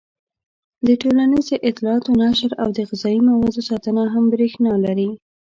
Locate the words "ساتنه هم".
3.69-4.25